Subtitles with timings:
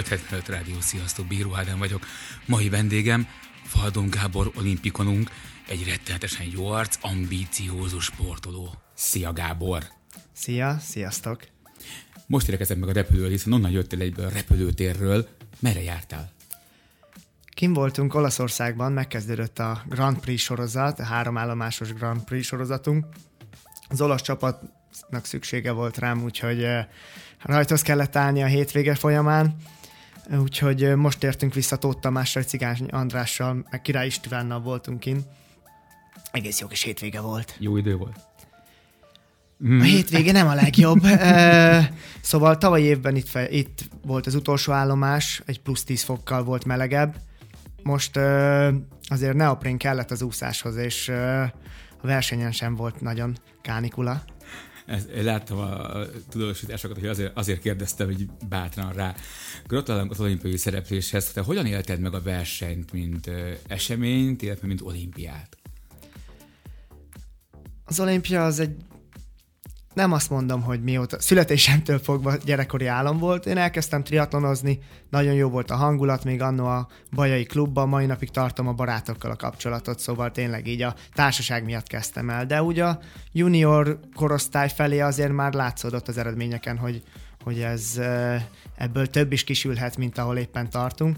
[0.00, 2.06] 575 Rádió, sziasztok, Bíró Ádám vagyok.
[2.46, 3.26] Mai vendégem
[3.64, 5.30] Faldon Gábor olimpikonunk,
[5.68, 8.74] egy rettenetesen jó arc, ambíciózus sportoló.
[8.94, 9.82] Szia Gábor!
[10.32, 11.46] Szia, sziasztok!
[12.26, 15.28] Most érkezett meg a repülő, hiszen onnan jöttél egyből a repülőtérről.
[15.58, 16.32] Merre jártál?
[17.54, 23.06] Kim voltunk Olaszországban, megkezdődött a Grand Prix sorozat, a három állomásos Grand Prix sorozatunk.
[23.88, 26.86] Az olasz csapatnak szüksége volt rám, úgyhogy eh,
[27.42, 29.56] rajthoz kellett állni a hétvége folyamán.
[30.38, 35.26] Úgyhogy most értünk vissza Tóth Tamással, Cigány Andrással, meg Király Istvánnal voltunk kint.
[36.32, 37.56] Egész jó kis hétvége volt.
[37.58, 38.28] Jó idő volt.
[39.64, 41.02] A hétvége nem a legjobb.
[42.20, 46.64] szóval tavaly évben itt, fe, itt volt az utolsó állomás, egy plusz 10 fokkal volt
[46.64, 47.16] melegebb.
[47.82, 48.16] Most
[49.02, 51.08] azért neoprén kellett az úszáshoz, és
[52.02, 54.22] a versenyen sem volt nagyon kánikula.
[54.86, 55.90] Ez, láttam a,
[56.28, 59.14] tudósításokat, hogy azért, azért kérdeztem, hogy bátran rá.
[59.66, 61.32] Gratulálunk az olimpiai szerepléshez.
[61.32, 63.30] Te hogyan élted meg a versenyt, mint
[63.66, 65.56] eseményt, illetve mint olimpiát?
[67.84, 68.76] Az olimpia az egy
[70.00, 73.46] nem azt mondom, hogy mióta születésemtől fogva gyerekkori álom volt.
[73.46, 74.78] Én elkezdtem triatlonozni,
[75.10, 79.30] nagyon jó volt a hangulat, még annó a Bajai klubban, mai napig tartom a barátokkal
[79.30, 82.46] a kapcsolatot, szóval tényleg így a társaság miatt kezdtem el.
[82.46, 82.98] De ugye a
[83.32, 87.02] junior korosztály felé azért már látszódott az eredményeken, hogy,
[87.44, 88.00] hogy ez
[88.76, 91.16] ebből több is kisülhet, mint ahol éppen tartunk.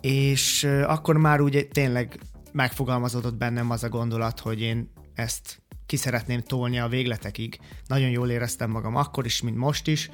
[0.00, 2.18] És akkor már úgy tényleg
[2.52, 7.58] megfogalmazódott bennem az a gondolat, hogy én ezt ki szeretném tolni a végletekig.
[7.86, 10.10] Nagyon jól éreztem magam akkor is, mint most is,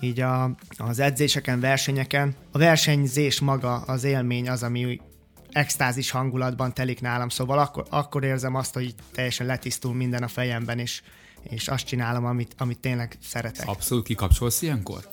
[0.00, 2.34] így a, az edzéseken, versenyeken.
[2.52, 5.00] A versenyzés maga, az élmény az, ami
[5.50, 10.78] extázis hangulatban telik nálam, szóval akkor, akkor érzem azt, hogy teljesen letisztul minden a fejemben,
[10.78, 11.02] és,
[11.42, 13.68] és azt csinálom, amit, amit tényleg szeretek.
[13.68, 15.08] Abszolút kikapcsolsz ilyenkor?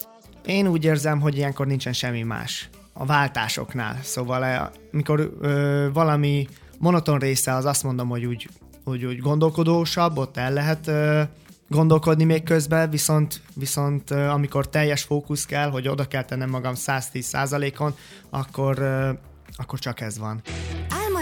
[0.46, 2.70] Én úgy érzem, hogy ilyenkor nincsen semmi más.
[2.94, 4.00] A váltásoknál.
[4.04, 6.48] Szóval eh, amikor ö, valami
[6.78, 8.50] monoton része, az azt mondom, hogy úgy
[8.84, 10.92] hogy, hogy gondolkodósabb, ott el lehet
[11.70, 17.34] gondolkodni még közben, viszont, viszont amikor teljes fókusz kell, hogy oda kell tennem magam 110
[17.78, 17.96] on
[18.30, 18.80] akkor,
[19.58, 20.42] akkor csak ez van.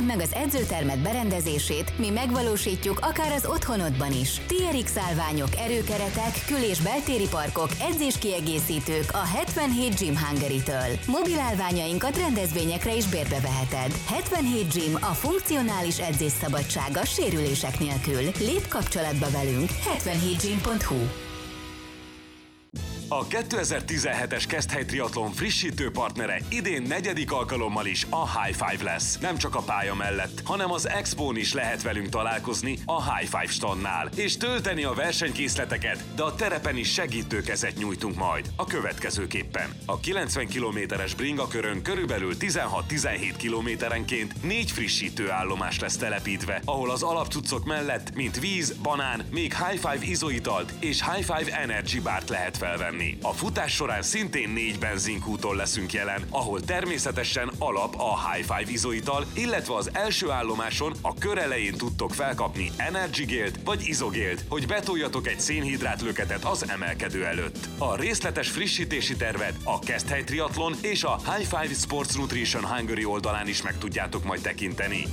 [0.01, 4.41] Álmod meg az edzőtermet berendezését, mi megvalósítjuk akár az otthonodban is.
[4.47, 10.99] TRX szállványok, erőkeretek, kül- és beltéri parkok, edzéskiegészítők a 77 Gym Hungary-től.
[11.07, 13.91] Mobilállványainkat rendezvényekre is bérbe veheted.
[14.07, 18.23] 77 Gym a funkcionális edzés szabadsága sérülések nélkül.
[18.39, 21.30] Lép kapcsolatba velünk 77gym.hu
[23.13, 29.17] a 2017-es Keszthely Triathlon frissítő partnere idén negyedik alkalommal is a High Five lesz.
[29.17, 33.51] Nem csak a pálya mellett, hanem az Expón is lehet velünk találkozni a High Five
[33.51, 39.69] standnál, és tölteni a versenykészleteket, de a terepen is segítőkezet nyújtunk majd a következőképpen.
[39.85, 47.65] A 90 kilométeres bringakörön körülbelül 16-17 kilométerenként négy frissítő állomás lesz telepítve, ahol az alapcuccok
[47.65, 52.99] mellett, mint víz, banán, még High Five izoitalt és High Five Energy bárt lehet felvenni
[53.01, 53.17] tenni.
[53.21, 59.25] A futás során szintén négy benzinkúton leszünk jelen, ahol természetesen alap a High Five izoital,
[59.33, 65.27] illetve az első állomáson a kör elején tudtok felkapni Energy Gélt vagy izogélt, hogy betoljatok
[65.27, 67.67] egy szénhidrát löketet az emelkedő előtt.
[67.77, 73.47] A részletes frissítési tervet a Keszthely Triathlon és a High Five Sports Nutrition Hungary oldalán
[73.47, 75.03] is meg tudjátok majd tekinteni.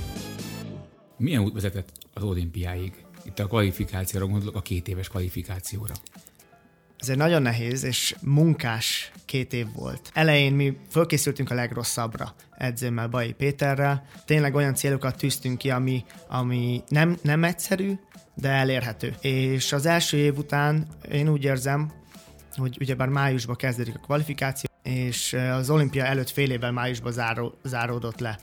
[1.17, 2.93] Milyen út vezetett az olimpiáig?
[3.25, 5.93] Itt a kvalifikációra gondolok, a két éves kvalifikációra.
[6.99, 10.11] Ez egy nagyon nehéz és munkás két év volt.
[10.13, 14.05] Elején mi fölkészültünk a legrosszabbra edzőmmel, Bai Péterrel.
[14.25, 17.93] Tényleg olyan célokat tűztünk ki, ami, ami nem, nem egyszerű,
[18.33, 19.15] de elérhető.
[19.21, 21.91] És az első év után én úgy érzem,
[22.55, 28.19] hogy ugyebár májusban kezdődik a kvalifikáció, és az olimpia előtt fél évvel májusban záró, záródott
[28.19, 28.39] le.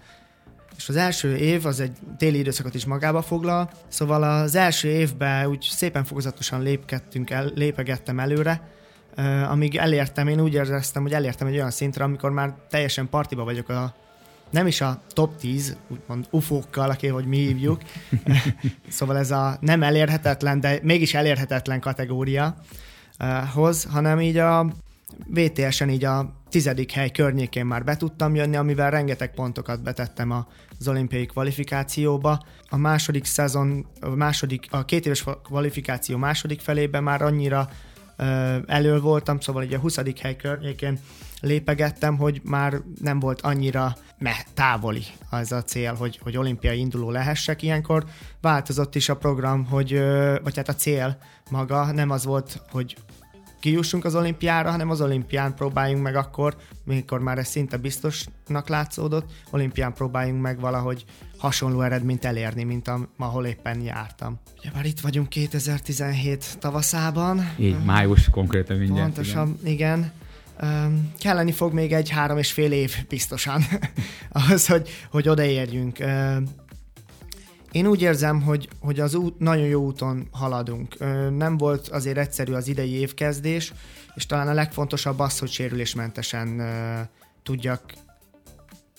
[0.76, 5.46] És az első év az egy téli időszakot is magába foglal, szóval az első évben
[5.46, 8.70] úgy szépen fokozatosan lépkedtünk el, lépegettem előre,
[9.48, 13.68] amíg elértem, én úgy éreztem, hogy elértem egy olyan szintre, amikor már teljesen partiba vagyok
[13.68, 13.94] a
[14.50, 17.80] nem is a top 10, úgymond ufókkal, aki, hogy mi hívjuk.
[18.88, 22.56] szóval ez a nem elérhetetlen, de mégis elérhetetlen kategória.
[23.54, 24.66] hoz, hanem így a
[25.26, 30.30] VTS-en így a tizedik hely környékén már be tudtam jönni, amivel rengeteg pontokat betettem
[30.78, 32.42] az olimpiai kvalifikációba.
[32.68, 37.68] A második szezon, a, második, a két éves kvalifikáció második felében már annyira
[38.66, 39.98] elő voltam, szóval így a 20.
[40.20, 40.98] hely környékén
[41.40, 47.10] lépegettem, hogy már nem volt annyira meh, távoli az a cél, hogy, hogy olimpiai induló
[47.10, 47.62] lehessek.
[47.62, 48.04] Ilyenkor
[48.40, 50.00] változott is a program, hogy,
[50.42, 51.18] vagy hát a cél
[51.50, 52.96] maga nem az volt, hogy
[53.66, 59.30] kijussunk az olimpiára, hanem az olimpián próbáljunk meg akkor, mikor már ez szinte biztosnak látszódott,
[59.50, 61.04] olimpián próbáljunk meg valahogy
[61.38, 64.40] hasonló eredményt elérni, mint ahol éppen jártam.
[64.58, 67.52] Ugye már itt vagyunk 2017 tavaszában.
[67.58, 69.14] Így, május konkrétan mindjárt.
[69.14, 69.72] Pontosan, igen.
[69.72, 70.12] igen.
[70.62, 73.62] Um, kelleni fog még egy három és fél év biztosan
[74.42, 75.98] ahhoz, hogy, hogy odaérjünk.
[76.00, 76.44] Um,
[77.76, 80.98] én úgy érzem, hogy, hogy az út, nagyon jó úton haladunk.
[81.36, 83.72] Nem volt azért egyszerű az idei évkezdés,
[84.14, 86.62] és talán a legfontosabb az, hogy sérülésmentesen
[87.42, 87.82] tudjak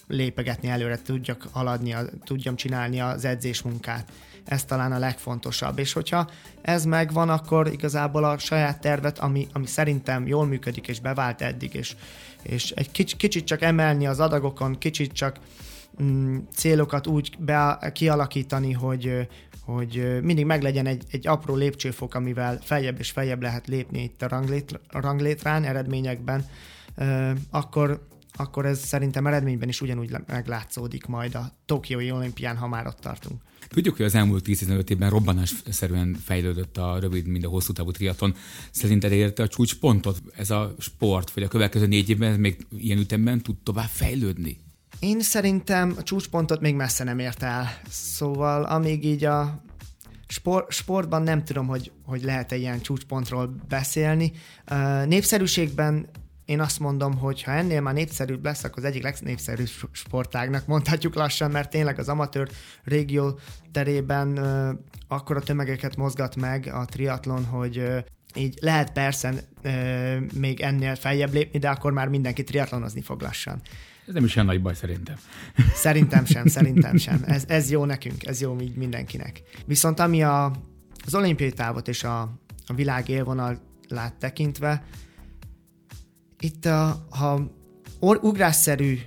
[0.08, 4.12] lépegetni előre, tudjak haladni, tudjam csinálni az edzés munkát.
[4.46, 5.80] Ez talán a legfontosabb.
[5.80, 6.30] És hogyha
[6.62, 11.74] ez megvan, akkor igazából a saját tervet, ami, ami szerintem jól működik és bevált eddig,
[11.74, 11.96] és,
[12.42, 15.40] és egy kicsit, kicsit csak emelni az adagokon, kicsit csak
[16.56, 19.28] célokat úgy be, kialakítani, hogy,
[19.62, 24.28] hogy mindig meglegyen egy, egy apró lépcsőfok, amivel feljebb és feljebb lehet lépni itt a,
[24.28, 26.46] ranglét, ranglétrán, eredményekben,
[27.50, 33.00] akkor, akkor ez szerintem eredményben is ugyanúgy meglátszódik majd a Tokiói olimpián, ha már ott
[33.00, 33.42] tartunk.
[33.68, 38.36] Tudjuk, hogy az elmúlt 10-15 évben robbanásszerűen fejlődött a rövid, mind a hosszú távú triatlon.
[38.72, 43.42] Szerinted érte a csúcspontot ez a sport, vagy a következő négy évben még ilyen ütemben
[43.42, 44.58] tud tovább fejlődni?
[45.00, 47.68] Én szerintem a csúcspontot még messze nem ért el.
[47.90, 49.64] Szóval amíg így a
[50.28, 54.32] sport, sportban nem tudom, hogy, hogy lehet-e ilyen csúcspontról beszélni.
[55.06, 56.10] Népszerűségben
[56.46, 61.16] én azt mondom, hogy ha ennél már népszerűbb lesz, akkor az egyik legnépszerűbb sportágnak mondhatjuk
[61.16, 62.50] lassan, mert tényleg az amatőr
[62.84, 63.40] régió
[63.72, 68.06] terében uh, akkora tömegeket mozgat meg a triatlon, hogy
[68.36, 69.34] így lehet persze
[70.34, 73.62] még ennél feljebb lépni, de akkor már mindenki triatlonozni fog lassan.
[74.08, 75.16] Ez nem is olyan nagy baj szerintem.
[75.74, 77.24] Szerintem sem, szerintem sem.
[77.26, 79.42] Ez, ez jó nekünk, ez jó így mindenkinek.
[79.66, 80.52] Viszont ami a,
[81.06, 82.22] az olimpiai távot és a,
[82.66, 84.84] a világ élvonalát tekintve,
[86.40, 87.52] itt a, ha
[88.00, 88.98] or, ugrásszerű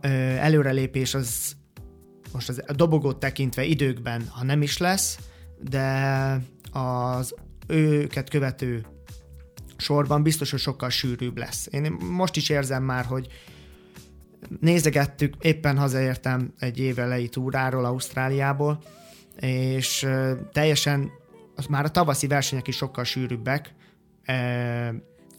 [0.00, 1.56] ö, előrelépés az
[2.32, 5.18] most az, a dobogót tekintve időkben, ha nem is lesz,
[5.60, 6.40] de
[6.72, 7.34] az
[7.66, 8.86] őket követő
[9.76, 11.68] sorban biztos, hogy sokkal sűrűbb lesz.
[11.70, 13.28] Én most is érzem már, hogy
[14.60, 18.82] nézegettük, éppen hazaértem egy évelei túráról Ausztráliából,
[19.40, 20.06] és
[20.52, 21.10] teljesen,
[21.68, 23.74] már a tavaszi versenyek is sokkal sűrűbbek,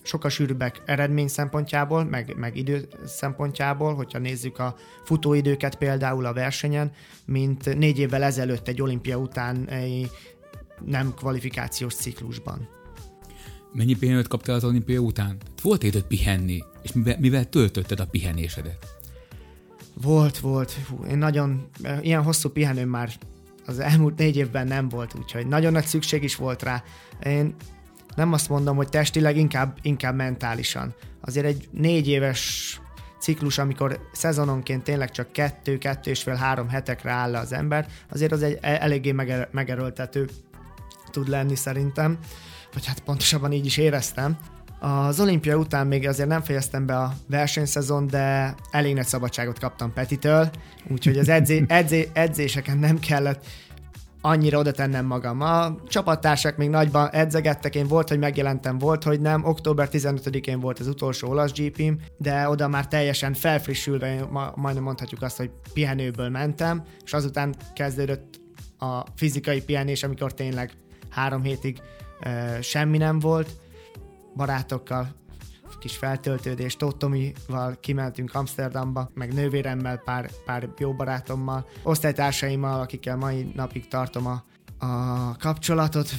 [0.04, 6.92] sokkal sűrűbbek eredmény szempontjából, meg, meg idő szempontjából, hogyha nézzük a futóidőket például a versenyen,
[7.25, 10.10] mint négy évvel ezelőtt egy olimpia után egy
[10.86, 12.69] nem kvalifikációs ciklusban.
[13.74, 15.38] Mennyi pihenőt kaptál az olimpia után?
[15.62, 18.96] Volt időt pihenni, és mivel, mivel töltötted a pihenésedet?
[20.01, 20.71] Volt, volt.
[20.71, 21.69] Hú, én nagyon,
[22.01, 23.09] ilyen hosszú pihenőm már
[23.65, 26.83] az elmúlt négy évben nem volt, úgyhogy nagyon nagy szükség is volt rá.
[27.23, 27.55] Én
[28.15, 30.95] nem azt mondom, hogy testileg, inkább, inkább mentálisan.
[31.21, 32.79] Azért egy négy éves
[33.19, 37.88] ciklus, amikor szezononként tényleg csak kettő, kettő és fél, három hetekre áll le az ember,
[38.12, 40.29] azért az egy e- eléggé meger- megerőltető
[41.12, 42.17] tud lenni szerintem,
[42.74, 44.38] vagy hát pontosabban így is éreztem.
[44.79, 49.93] Az olimpia után még azért nem fejeztem be a versenyszezon, de elég nagy szabadságot kaptam
[49.93, 50.50] Petitől,
[50.91, 53.46] úgyhogy az edzé, edzé, edzéseken nem kellett
[54.22, 55.41] annyira oda tennem magam.
[55.41, 59.46] A csapattársak még nagyban edzegettek, én volt, hogy megjelentem, volt, hogy nem.
[59.46, 65.22] Október 15-én volt az utolsó olasz gp de oda már teljesen felfrissülve, ma, majdnem mondhatjuk
[65.22, 68.39] azt, hogy pihenőből mentem, és azután kezdődött
[68.79, 70.72] a fizikai pihenés, amikor tényleg
[71.10, 71.77] három hétig
[72.25, 73.50] uh, semmi nem volt,
[74.38, 75.15] barátokkal
[75.79, 83.88] kis feltöltődés, Totomival kimentünk Amsterdamba, meg nővéremmel, pár, pár jó barátommal, osztálytársaimmal, akikkel mai napig
[83.88, 84.44] tartom a,
[84.86, 86.15] a kapcsolatot,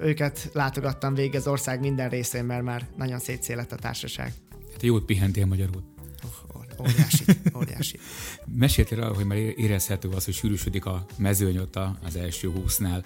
[0.00, 4.32] őket látogattam végig az ország minden részén, mert már nagyon szétszélet a társaság.
[4.72, 5.82] Hát jót pihentél magyarul.
[6.24, 7.24] Oh, óriási,
[7.56, 7.98] óriási.
[8.58, 13.02] Meséltél arra, hogy már érezhető az, hogy sűrűsödik a mezőny ott az első húsznál.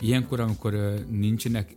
[0.00, 0.74] Ilyenkor, amikor
[1.10, 1.76] nincsenek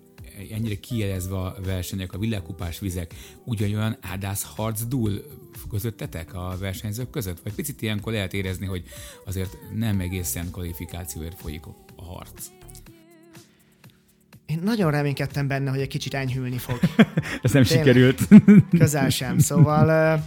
[0.52, 5.24] ennyire kijelezve a versenyek, a világkupás vizek, ugyanolyan ádász harc dúl
[5.70, 7.40] közöttetek a versenyzők között?
[7.44, 8.84] Vagy picit ilyenkor lehet érezni, hogy
[9.26, 12.50] azért nem egészen kvalifikációért folyik a harc?
[14.52, 16.80] én nagyon reménykedtem benne, hogy egy kicsit enyhülni fog.
[17.42, 17.86] Ez nem Tényleg.
[17.86, 18.28] sikerült.
[18.80, 19.40] Közel sem.
[19.40, 20.20] Szóval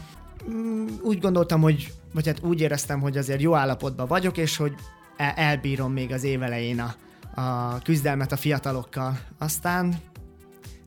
[0.47, 4.73] uh, úgy gondoltam, hogy, vagy hát úgy éreztem, hogy azért jó állapotban vagyok, és hogy
[5.17, 6.95] el- elbírom még az évelején a,
[7.35, 9.19] a küzdelmet a fiatalokkal.
[9.39, 9.95] Aztán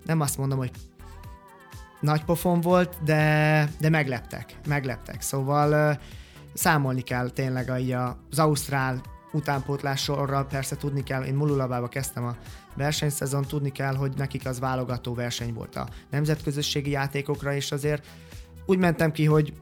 [0.05, 0.71] nem azt mondom, hogy
[1.99, 5.21] nagy pofon volt, de, de megleptek, megleptek.
[5.21, 5.99] Szóval
[6.53, 7.69] számolni kell tényleg
[8.29, 9.01] az Ausztrál
[9.31, 12.35] utánpótlás sorral, persze tudni kell, én Mululabába kezdtem a
[12.75, 18.07] versenyszezon, tudni kell, hogy nekik az válogató verseny volt a nemzetközösségi játékokra, és azért
[18.65, 19.53] úgy mentem ki, hogy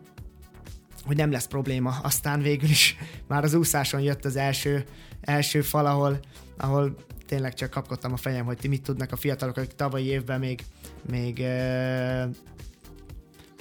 [1.06, 1.98] hogy nem lesz probléma.
[2.04, 2.98] Aztán végül is
[3.28, 4.86] már az úszáson jött az első,
[5.22, 6.20] első fal, ahol,
[6.58, 6.96] ahol
[7.26, 10.64] tényleg csak kapkodtam a fejem, hogy ti mit tudnak a fiatalok, akik tavalyi évben még,
[11.10, 12.30] még e,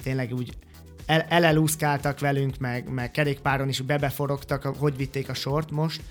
[0.03, 0.57] tényleg úgy
[1.05, 6.01] el, elelúszkáltak velünk, meg, meg kerékpáron is bebeforogtak, hogy vitték a sort most.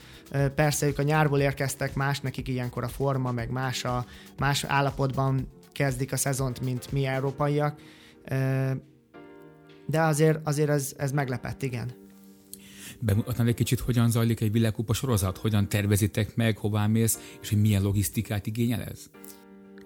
[0.54, 4.06] Persze ők a nyárból érkeztek, más nekik ilyenkor a forma, meg más, a,
[4.38, 7.80] más állapotban kezdik a szezont, mint mi európaiak.
[9.86, 11.90] De azért, azért ez, ez meglepett, igen.
[12.98, 15.38] Bemutatnál egy kicsit, hogyan zajlik egy világkupa sorozat?
[15.38, 19.10] Hogyan tervezitek meg, hová mész, és hogy milyen logisztikát igényel ez?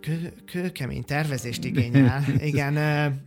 [0.01, 2.25] Kő, kőkemény tervezést igényel.
[2.51, 2.75] Igen,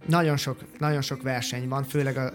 [0.07, 2.33] nagyon sok, nagyon sok verseny van, főleg a,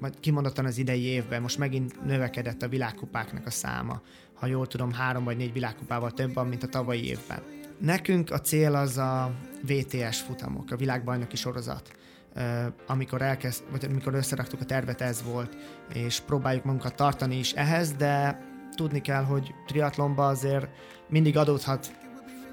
[0.00, 1.42] vagy kimondottan az idei évben.
[1.42, 4.02] Most megint növekedett a világkupáknak a száma.
[4.34, 7.42] Ha jól tudom, három vagy négy világkupával több van, mint a tavalyi évben.
[7.78, 11.90] Nekünk a cél az a VTS futamok, a világbajnoki sorozat.
[12.36, 15.56] Ö, Amikor, elkezd, vagy amikor összeraktuk a tervet, ez volt,
[15.92, 18.40] és próbáljuk magunkat tartani is ehhez, de
[18.74, 20.68] tudni kell, hogy triatlonba azért
[21.08, 21.92] mindig adódhat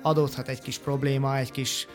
[0.01, 1.87] adódhat egy kis probléma, egy kis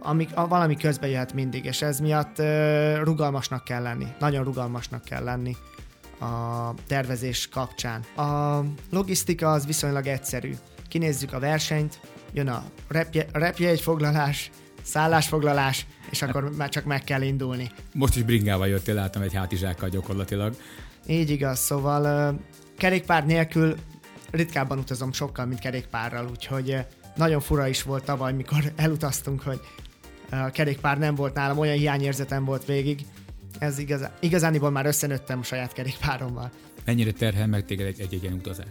[0.00, 5.04] ami, a, valami közbe jöhet mindig, és ez miatt uh, rugalmasnak kell lenni, nagyon rugalmasnak
[5.04, 5.56] kell lenni
[6.20, 8.00] a tervezés kapcsán.
[8.16, 10.54] A logisztika az viszonylag egyszerű.
[10.88, 12.00] Kinézzük a versenyt,
[12.32, 14.50] jön a repje, repjegyfoglalás,
[14.84, 17.70] szállásfoglalás, és akkor már csak meg kell indulni.
[17.92, 20.56] Most is bringával jöttél, láttam egy hátizsákkal gyakorlatilag.
[21.06, 22.34] Így igaz, szóval
[22.76, 23.76] kerékpár nélkül
[24.30, 26.76] ritkábban utazom sokkal, mint kerékpárral, úgyhogy
[27.16, 29.60] nagyon fura is volt tavaly, mikor elutaztunk, hogy
[30.30, 33.06] a kerékpár nem volt nálam, olyan hiányérzetem volt végig.
[33.58, 36.50] Ez igaz, igazániból már összenőttem a saját kerékpárommal.
[36.84, 38.66] Mennyire terhel meg téged egy, egy, egy ilyen utazás?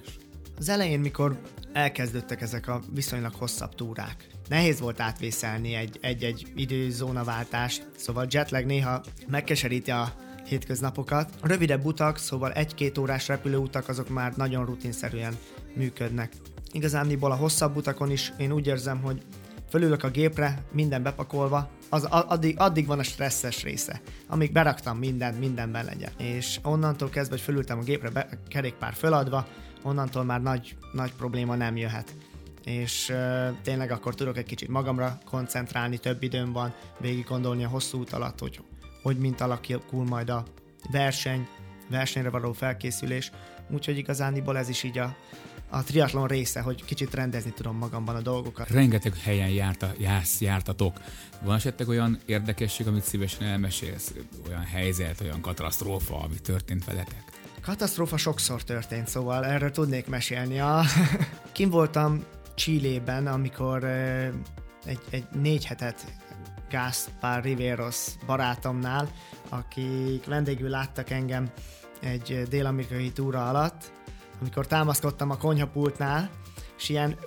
[0.58, 1.40] Az elején, mikor
[1.74, 9.04] elkezdődtek ezek a viszonylag hosszabb túrák, nehéz volt átvészelni egy- egy-egy időzónaváltást, szóval jetlag néha
[9.28, 10.14] megkeseríti a
[10.46, 11.30] hétköznapokat.
[11.42, 15.38] A rövidebb utak, szóval egy-két órás repülőutak, azok már nagyon rutinszerűen
[15.76, 16.34] működnek.
[16.72, 19.22] Igazániból a hosszabb utakon is én úgy érzem, hogy
[19.70, 25.40] fölülök a gépre, minden bepakolva, az, addig, addig van a stresszes része, amíg beraktam mindent,
[25.40, 26.12] mindenben legyen.
[26.18, 29.48] És onnantól kezdve, hogy fölültem a gépre, be, kerékpár föladva,
[29.84, 32.16] onnantól már nagy, nagy probléma nem jöhet.
[32.64, 37.68] És uh, tényleg akkor tudok egy kicsit magamra koncentrálni, több időm van, végig gondolni a
[37.68, 38.62] hosszú út alatt, hogy
[39.04, 40.46] hogy mint alakul majd a
[40.92, 41.48] verseny,
[41.90, 43.32] versenyre való felkészülés.
[43.70, 45.16] Úgyhogy igazániból ez is így a,
[45.70, 48.70] a triatlon része, hogy kicsit rendezni tudom magamban a dolgokat.
[48.70, 51.00] Rengeteg helyen járta, jársz, jártatok.
[51.42, 54.14] Van esetleg olyan érdekesség, amit szívesen elmesélsz?
[54.48, 57.33] Olyan helyzet, olyan katasztrófa, ami történt veletek?
[57.66, 60.60] Katasztrófa sokszor történt, szóval erről tudnék mesélni.
[60.60, 60.82] A...
[61.52, 62.24] Kim voltam
[62.56, 63.84] Chilében, amikor
[64.86, 66.06] egy, egy négy hetet
[66.70, 69.10] Gaspar Riveros barátomnál,
[69.50, 71.52] akik vendégül láttak engem
[72.02, 73.92] egy dél-amerikai túra alatt,
[74.42, 76.30] amikor támaszkodtam a konyhapultnál,
[76.78, 77.18] és ilyen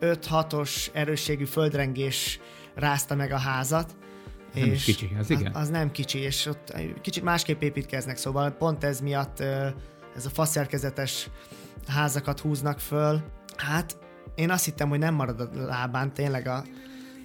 [0.00, 2.40] 5-6-os erősségű földrengés
[2.74, 3.94] rázta meg a házat.
[4.54, 5.54] Nem is kicsi, az igen.
[5.54, 9.40] Az nem kicsi, és ott kicsit másképp építkeznek, szóval pont ez miatt
[10.16, 11.28] ez a faszerkezetes
[11.86, 13.20] házakat húznak föl.
[13.56, 13.96] Hát
[14.34, 16.64] én azt hittem, hogy nem marad a lábán, tényleg a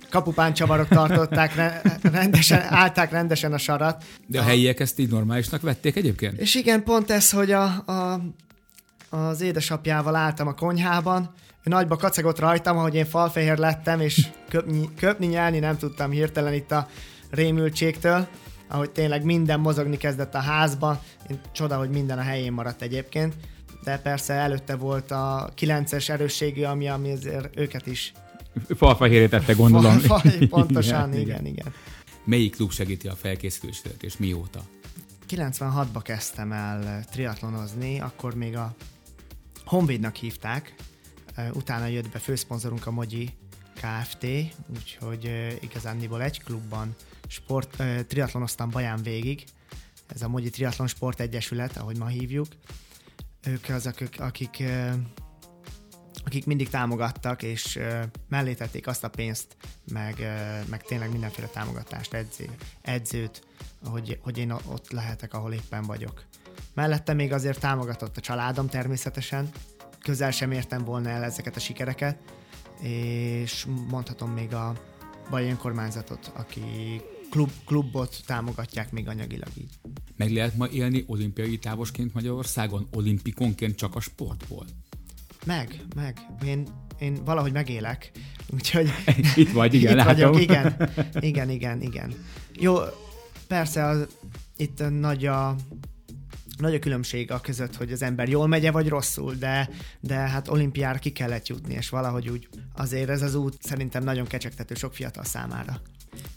[0.09, 4.03] kapupán csavarok tartották, re- rendesen, állták rendesen a sarat.
[4.27, 6.39] De a helyiek ezt így normálisnak vették egyébként?
[6.39, 8.21] És igen, pont ez, hogy a, a,
[9.09, 14.89] az édesapjával álltam a konyhában, ő nagyba kacagott rajtam, ahogy én falfehér lettem, és köpni,
[14.99, 16.87] köpni nyelni nem tudtam hirtelen itt a
[17.29, 18.27] rémültségtől,
[18.67, 20.99] ahogy tényleg minden mozogni kezdett a házban.
[21.29, 23.33] Én csoda, hogy minden a helyén maradt egyébként,
[23.83, 28.13] de persze előtte volt a 9-es erősségű, ami, ami azért őket is
[28.75, 29.99] Falfehérét tette, gondolom.
[29.99, 31.73] Fa- fa- pontosan, igen, igen, igen.
[32.23, 34.63] Melyik klub segíti a felkészülését, és mióta?
[35.29, 38.75] 96-ba kezdtem el triatlonozni, akkor még a
[39.65, 40.73] Honvédnak hívták,
[41.53, 43.29] utána jött be főszponzorunk a Mogyi
[43.73, 44.25] Kft.,
[44.75, 45.31] úgyhogy
[45.61, 46.95] igazándiból egy klubban
[47.27, 49.43] sport, eh, Baján végig,
[50.07, 52.47] ez a Mogyi Triatlon Sport Egyesület, ahogy ma hívjuk.
[53.43, 54.93] Ők azok, akik- akik eh,
[56.27, 57.79] akik mindig támogattak, és
[58.29, 59.55] mellé tették azt a pénzt,
[59.91, 60.15] meg,
[60.69, 62.49] meg tényleg mindenféle támogatást, edző,
[62.81, 63.47] edzőt,
[63.83, 66.23] hogy, hogy én ott lehetek, ahol éppen vagyok.
[66.73, 69.49] Mellette még azért támogatott a családom természetesen,
[70.01, 72.17] közel sem értem volna el ezeket a sikereket,
[72.81, 74.73] és mondhatom még a
[75.29, 79.69] Bajai önkormányzatot, aki klub, klubot támogatják még anyagilag így.
[80.15, 84.65] Meg lehet ma élni olimpiai távosként Magyarországon, olimpikonként csak a sportból?
[85.45, 86.19] Meg, meg.
[86.45, 86.67] Én,
[86.99, 88.11] én valahogy megélek,
[88.53, 88.89] úgyhogy...
[89.35, 90.31] Itt vagy, igen, itt látom.
[90.31, 90.89] vagyok, igen.
[91.19, 92.13] Igen, igen, igen.
[92.53, 92.77] Jó,
[93.47, 94.07] persze az,
[94.55, 95.55] itt nagy a,
[96.57, 99.69] nagy a különbség a között, hogy az ember jól megye vagy rosszul, de,
[99.99, 104.27] de hát olimpiára ki kellett jutni, és valahogy úgy azért ez az út szerintem nagyon
[104.27, 105.81] kecsegtető sok fiatal számára.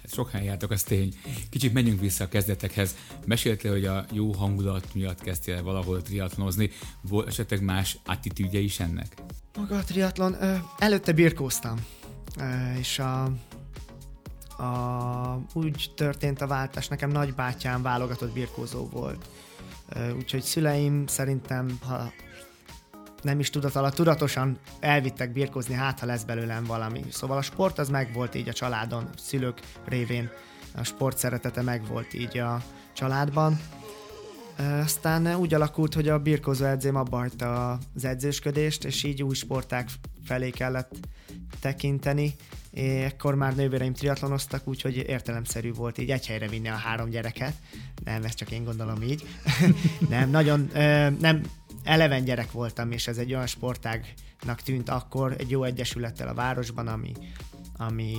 [0.02, 1.14] Hát sok helyen jártok, az tény.
[1.50, 2.96] Kicsit menjünk vissza a kezdetekhez.
[3.26, 6.70] Meséltél, hogy a jó hangulat miatt kezdtél valahol triatlonozni.
[7.00, 9.14] Volt esetleg más attitűdje is ennek?
[9.56, 11.86] Maga a triatlon, ö, előtte birkóztam,
[12.38, 13.22] ö, és a,
[14.62, 19.28] a, úgy történt a váltás, nekem nagybátyám válogatott birkózó volt.
[20.16, 22.12] Úgyhogy szüleim szerintem, ha
[23.22, 27.04] nem is tudat alatt, tudatosan elvittek birkózni, hát ha lesz belőlem valami.
[27.10, 30.30] Szóval a sport az megvolt így a családon, szülők révén
[30.74, 32.62] a sport szeretete megvolt így a
[32.92, 33.60] családban.
[34.82, 39.88] Aztán úgy alakult, hogy a birkózó edzém abba hagyta az edzősködést, és így új sporták
[40.24, 40.92] felé kellett
[41.60, 42.34] tekinteni.
[42.74, 47.54] Ekkor már nővéreim triatlonoztak, úgyhogy értelemszerű volt így egy helyre vinni a három gyereket.
[48.04, 49.26] Nem, ezt csak én gondolom így.
[50.08, 50.70] nem, nagyon,
[51.18, 51.42] nem,
[51.90, 56.88] eleven gyerek voltam, és ez egy olyan sportágnak tűnt akkor, egy jó egyesülettel a városban,
[56.88, 57.12] ami,
[57.76, 58.14] ami,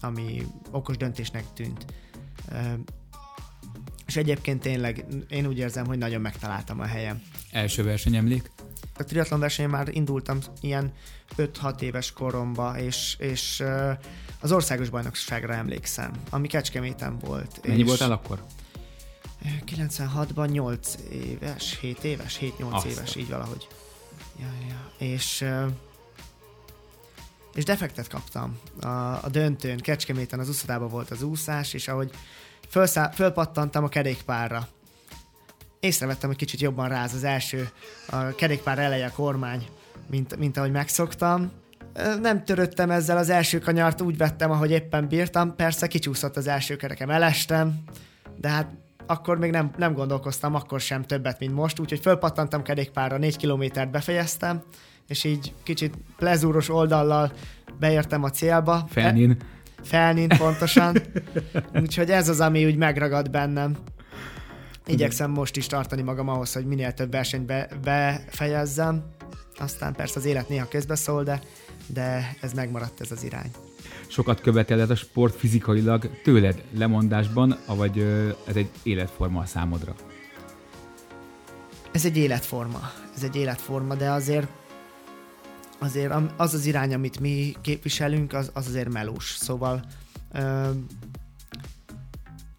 [0.00, 1.84] ami okos döntésnek tűnt.
[4.06, 7.22] És egyébként tényleg én úgy érzem, hogy nagyon megtaláltam a helyem.
[7.50, 8.50] Első versenyemlék?
[8.98, 10.92] A triatlon versenyen már indultam ilyen
[11.36, 13.62] 5-6 éves koromba, és, és
[14.40, 17.66] az országos bajnokságra emlékszem, ami Kecskeméten volt.
[17.66, 18.44] Mennyi voltál akkor?
[19.66, 23.66] 96-ban 8 éves, 7 éves, 7-8 éves, így valahogy.
[24.38, 25.06] Ja, ja.
[25.06, 25.44] És,
[27.54, 28.86] és defektet kaptam a,
[29.24, 32.10] a döntőn, Kecskeméten az úszodában volt az úszás, és ahogy
[32.68, 34.68] fölszá, fölpattantam a kerékpárra,
[35.80, 37.68] észrevettem, hogy kicsit jobban ráz az első,
[38.06, 39.66] a kerékpár eleje a kormány,
[40.10, 41.52] mint, mint ahogy megszoktam.
[42.20, 45.56] Nem töröttem ezzel az első kanyart, úgy vettem, ahogy éppen bírtam.
[45.56, 47.84] Persze kicsúszott az első kerekem, elestem,
[48.36, 48.70] de hát
[49.06, 53.90] akkor még nem, nem gondolkoztam akkor sem többet, mint most, úgyhogy fölpattantam kerékpárra, négy kilométert
[53.90, 54.62] befejeztem,
[55.08, 57.32] és így kicsit plezúros oldallal
[57.78, 58.86] beértem a célba.
[58.90, 59.30] Felnin.
[59.30, 60.96] E- Felnin, pontosan.
[61.82, 63.76] úgyhogy ez az, ami úgy megragad bennem.
[64.86, 69.04] Igyekszem most is tartani magam ahhoz, hogy minél több versenyt be, befejezzem.
[69.58, 71.40] Aztán persze az élet néha közbeszól, de,
[71.86, 73.50] de ez megmaradt ez az irány
[74.12, 77.98] sokat követeled a sport fizikailag tőled lemondásban, vagy
[78.46, 79.94] ez egy életforma a számodra?
[81.92, 82.90] Ez egy életforma.
[83.14, 84.46] Ez egy életforma, de azért
[85.78, 89.36] azért az az irány, amit mi képviselünk, az, az azért melós.
[89.38, 89.84] Szóval
[90.32, 90.70] ö,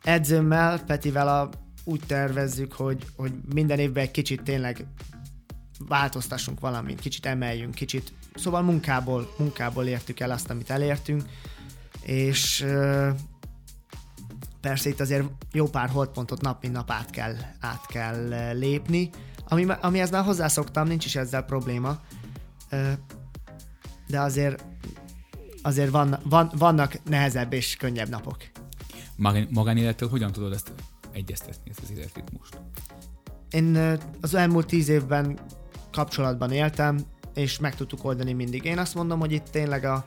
[0.03, 1.49] edzőmmel, Petivel a,
[1.83, 4.85] úgy tervezzük, hogy, hogy minden évben egy kicsit tényleg
[5.87, 11.23] változtassunk valamit, kicsit emeljünk, kicsit, szóval munkából, munkából értük el azt, amit elértünk,
[12.01, 12.65] és
[14.61, 19.09] persze itt azért jó pár holdpontot nap mint nap át kell, át kell lépni,
[19.47, 21.99] ami, amihez már hozzászoktam, nincs is ezzel probléma,
[24.07, 24.65] de azért
[25.61, 28.37] azért van, van, vannak nehezebb és könnyebb napok.
[29.49, 30.71] Magánélettől hogyan tudod ezt
[31.11, 32.61] egyeztetni, ezt az életritmust?
[33.49, 35.39] Én az elmúlt tíz évben
[35.91, 36.99] kapcsolatban éltem,
[37.33, 38.63] és meg tudtuk oldani mindig.
[38.63, 40.05] Én azt mondom, hogy itt tényleg a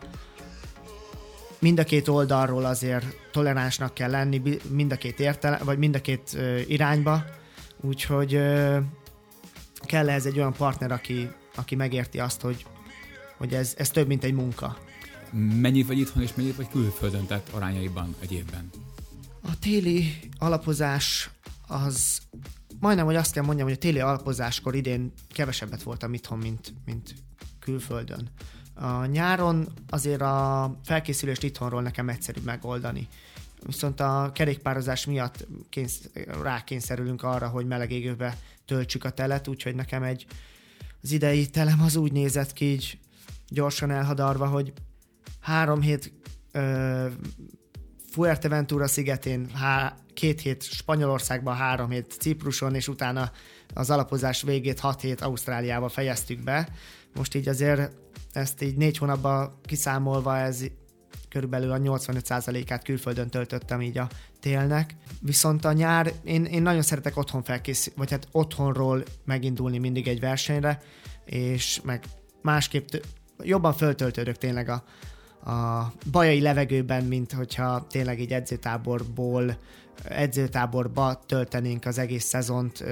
[1.59, 6.01] mind a két oldalról azért toleránsnak kell lenni, mind a két értelem, vagy mind a
[6.01, 7.25] két ö, irányba,
[7.81, 8.79] úgyhogy ö,
[9.81, 12.67] kell ez egy olyan partner, aki, aki megérti azt, hogy,
[13.37, 14.79] hogy ez, ez több, mint egy munka.
[15.33, 18.71] Mennyit vagy itthon, és mennyit vagy külföldön, tehát arányaiban egy évben?
[19.43, 21.31] A téli alapozás
[21.67, 22.19] az
[22.81, 27.15] majdnem, hogy azt kell mondjam, hogy a téli alapozáskor idén kevesebbet voltam itthon, mint, mint
[27.61, 28.29] külföldön.
[28.75, 33.09] A nyáron azért a felkészülést itthonról nekem egyszerűbb megoldani.
[33.67, 36.01] Viszont a kerékpározás miatt kénsz,
[36.43, 40.27] rákényszerülünk arra, hogy meleg égőbe töltsük a telet, úgyhogy nekem egy
[41.03, 42.99] az idei telem az úgy nézett ki, így
[43.49, 44.73] gyorsan elhadarva, hogy
[45.41, 46.13] három hét
[46.53, 47.07] ö,
[48.11, 53.31] Fuerteventura szigetén, há, két hét Spanyolországban, három hét Cipruson, és utána
[53.75, 56.69] az alapozás végét hat hét Ausztráliába fejeztük be.
[57.15, 57.93] Most így azért
[58.33, 60.65] ezt így négy hónapban kiszámolva ez
[61.29, 64.09] körülbelül a 85%-át külföldön töltöttem így a
[64.41, 64.97] télnek.
[65.21, 70.21] Viszont a nyár, én, én nagyon szeretek otthon felkészülni, vagy hát otthonról megindulni mindig egy
[70.21, 70.83] versenyre,
[71.25, 72.05] és meg
[72.43, 73.07] másképp t-
[73.43, 74.85] jobban föltöltődök tényleg a,
[75.51, 79.59] a bajai levegőben, mint hogyha tényleg egy edzőtáborból,
[80.05, 82.85] edzőtáborba töltenénk az egész szezont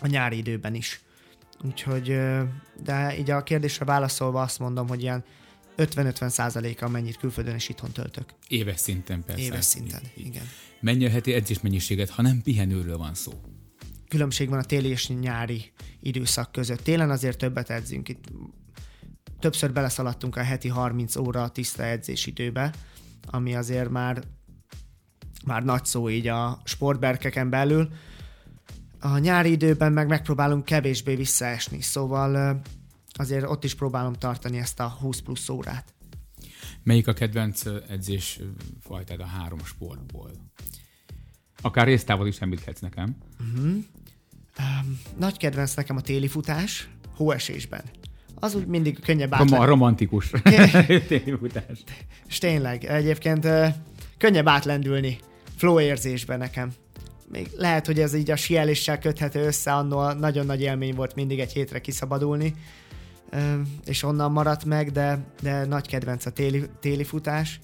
[0.00, 1.00] a nyári időben is.
[1.64, 2.18] Úgyhogy,
[2.82, 5.24] de így a kérdésre válaszolva azt mondom, hogy ilyen
[5.76, 8.24] 50-50 százaléka mennyit külföldön és itthon töltök.
[8.48, 9.42] Éves szinten persze.
[9.42, 10.42] Éves szinten, így, igen.
[10.80, 13.32] Mennyi a heti edzésmennyiséget, ha nem pihenőről van szó?
[14.08, 16.82] Különbség van a téli és nyári időszak között.
[16.82, 18.08] Télen azért többet edzünk.
[18.08, 18.24] Itt
[19.40, 22.72] többször beleszaladtunk a heti 30 óra tiszta edzésidőbe,
[23.26, 24.22] ami azért már,
[25.44, 27.88] már nagy szó így a sportberkeken belül.
[29.00, 32.60] A nyári időben meg megpróbálunk kevésbé visszaesni, szóval
[33.12, 35.94] azért ott is próbálom tartani ezt a 20 plusz órát.
[36.82, 38.40] Melyik a kedvenc edzés
[38.80, 40.30] fajtád a három sportból?
[41.62, 43.16] Akár résztávol is említhetsz nekem.
[43.40, 43.84] Uh-huh.
[45.18, 47.82] Nagy kedvenc nekem a téli futás, hóesésben.
[48.34, 49.50] Az úgy mindig könnyebb át.
[49.50, 50.30] Rom- romantikus
[51.08, 51.84] téli futás.
[52.26, 53.48] És tényleg, egyébként
[54.18, 55.18] könnyebb átlendülni
[55.56, 56.72] flow érzésben nekem.
[57.28, 61.40] Még lehet, hogy ez így a sieléssel köthető össze, annól nagyon nagy élmény volt mindig
[61.40, 62.54] egy hétre kiszabadulni,
[63.84, 67.60] és onnan maradt meg, de, de nagy kedvenc a téli, téli futás,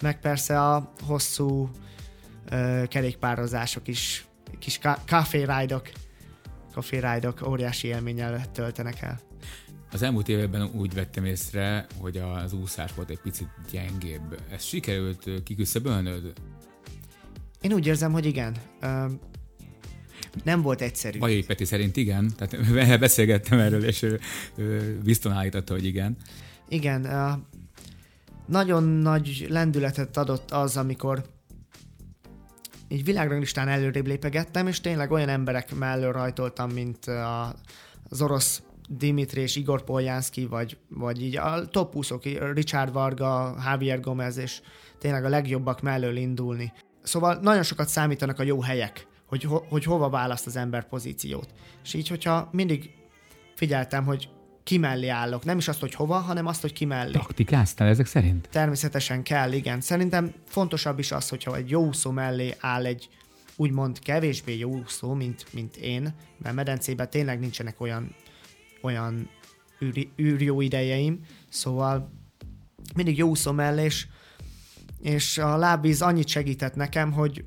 [0.00, 1.70] meg persze a hosszú
[2.88, 4.26] kerékpározások is,
[4.58, 5.44] kis café
[6.90, 9.20] ride-ok óriási élménnyel töltenek el.
[9.92, 14.40] Az elmúlt években úgy vettem észre, hogy az úszás volt egy picit gyengébb.
[14.52, 16.32] Ez sikerült kiküszöbölnöd?
[17.60, 18.56] Én úgy érzem, hogy igen
[20.44, 21.18] nem volt egyszerű.
[21.18, 24.20] Bajai Peti szerint igen, tehát beszélgettem erről, és ő,
[24.56, 26.16] ő bizton állította, hogy igen.
[26.68, 27.08] Igen,
[28.46, 31.24] nagyon nagy lendületet adott az, amikor
[32.88, 37.04] így világranglistán előrébb lépegettem, és tényleg olyan emberek mellől rajtoltam, mint
[38.08, 42.10] az orosz Dimitri és Igor Poljanski, vagy, vagy így a top 20
[42.54, 44.60] Richard Varga, Javier Gomez, és
[44.98, 46.72] tényleg a legjobbak mellől indulni.
[47.08, 51.48] Szóval nagyon sokat számítanak a jó helyek hogy, ho, hogy hova választ az ember pozíciót.
[51.84, 52.90] És így, hogyha mindig
[53.54, 54.28] figyeltem, hogy
[54.62, 55.44] ki mellé állok.
[55.44, 57.12] Nem is azt, hogy hova, hanem azt, hogy ki mellé.
[57.12, 58.48] Taktikáztál ezek szerint?
[58.50, 59.80] Természetesen kell, igen.
[59.80, 63.08] Szerintem fontosabb is az, hogyha egy jó úszó mellé áll egy
[63.56, 68.14] úgymond kevésbé jó úszó, mint, mint én, mert medencében tényleg nincsenek olyan,
[68.82, 69.30] olyan
[69.82, 72.12] űr, űrjó idejeim, szóval
[72.94, 74.06] mindig jó úszó mellé, és
[75.00, 77.44] és a lábvíz annyit segített nekem, hogy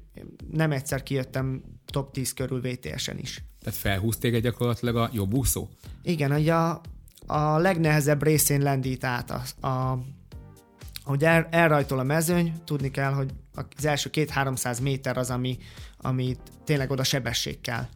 [0.52, 3.44] nem egyszer kijöttem top 10 körül VTS-en is.
[3.64, 5.68] Tehát felhúzték egy gyakorlatilag a jobb úszó?
[6.04, 6.82] Igen, hogy a,
[7.26, 9.32] a legnehezebb részén lendít át.
[9.32, 10.00] A, a,
[11.04, 13.34] hogy el, elrajtol a mezőny, tudni kell, hogy
[13.78, 15.58] az első két-háromszáz méter az, ami,
[15.98, 17.88] ami tényleg oda sebesség kell.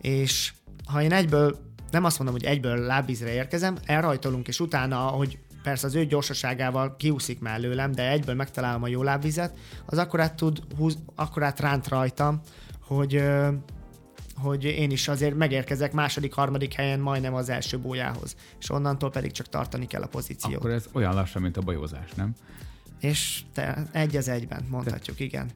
[0.00, 0.52] És
[0.86, 1.58] ha én egyből,
[1.90, 6.96] nem azt mondom, hogy egyből lábvízre érkezem, elrajtolunk, és utána, hogy persze az ő gyorsaságával
[6.96, 12.40] kiúszik mellőlem, de egyből megtalálom a jó lábvizet, az akkorát tud, húz, akkorát ránt rajtam,
[12.80, 13.22] hogy,
[14.36, 19.32] hogy én is azért megérkezek második, harmadik helyen majdnem az első bójához, és onnantól pedig
[19.32, 20.56] csak tartani kell a pozíciót.
[20.56, 22.34] Akkor ez olyan lassan, mint a bajózás, nem?
[23.00, 25.50] És te, egy az egyben, mondhatjuk, igen.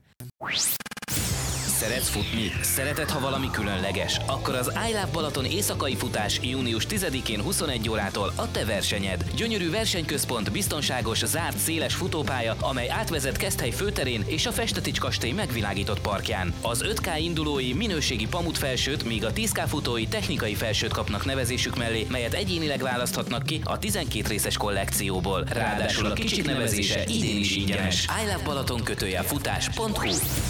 [1.81, 2.53] Szeretsz futni?
[2.63, 4.21] Szereted, ha valami különleges?
[4.27, 9.25] Akkor az I Love Balaton éjszakai futás június 10-én 21 órától a te versenyed.
[9.35, 16.01] Gyönyörű versenyközpont, biztonságos, zárt, széles futópálya, amely átvezet Keszthely főterén és a Festetics kastély megvilágított
[16.01, 16.55] parkján.
[16.63, 22.07] Az 5K indulói minőségi pamut felsőt, míg a 10K futói technikai felsőt kapnak nevezésük mellé,
[22.11, 25.45] melyet egyénileg választhatnak ki a 12 részes kollekcióból.
[25.49, 28.05] Ráadásul a kicsik nevezése idén is ingyenes.
[28.23, 30.50] I Love Balaton kötője futás.hu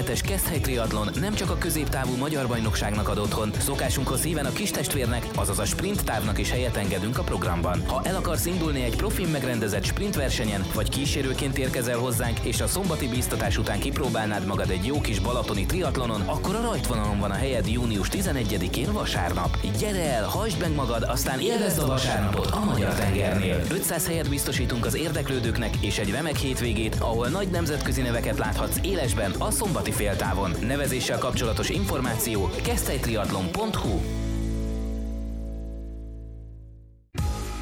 [0.00, 4.70] 2017-es Keszthely Triathlon nem csak a középtávú magyar bajnokságnak ad otthon, szokásunkhoz híven a kis
[4.70, 7.82] testvérnek, azaz a sprint távnak is helyet engedünk a programban.
[7.86, 12.66] Ha el akarsz indulni egy profin megrendezett sprint versenyen, vagy kísérőként érkezel hozzánk, és a
[12.66, 17.34] szombati bíztatás után kipróbálnád magad egy jó kis balatoni triatlonon, akkor a rajtvonalon van a
[17.34, 19.58] helyed június 11-én vasárnap.
[19.78, 23.62] Gyere el, hajtsd meg magad, aztán élvezd a vasárnapot a Magyar tengernél.
[23.70, 29.08] 500 helyet biztosítunk az érdeklődőknek, és egy remek hétvégét, ahol nagy nemzetközi neveket láthatsz éles
[29.10, 30.50] Budapestben a szombati féltávon.
[30.66, 34.00] Nevezéssel kapcsolatos információ keszthelytriatlon.hu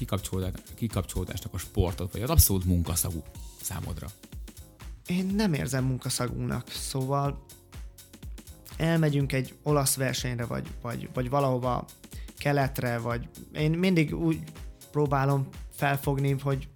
[0.76, 3.24] kikapcsolódásnak a sportot, vagy az abszolút munkaszagú
[3.62, 4.08] számodra?
[5.08, 7.46] Én nem érzem munkaszagúnak, szóval
[8.78, 11.86] elmegyünk egy olasz versenyre, vagy, vagy, vagy valahova
[12.38, 14.40] keletre, vagy én mindig úgy
[14.92, 16.68] próbálom felfogni, hogy,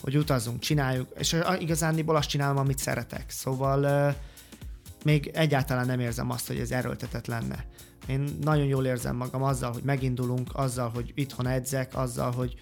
[0.00, 3.30] hogy utazunk, csináljuk, és igazániból azt csinálom, amit szeretek.
[3.30, 4.14] Szóval
[5.04, 7.64] még egyáltalán nem érzem azt, hogy ez erőltetett lenne.
[8.06, 12.54] Én nagyon jól érzem magam azzal, hogy megindulunk, azzal, hogy itthon edzek, azzal, hogy,